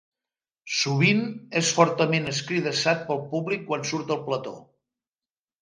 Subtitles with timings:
[0.77, 1.21] Sovint
[1.61, 4.59] és fortament escridassat pel públic quan surt al plató.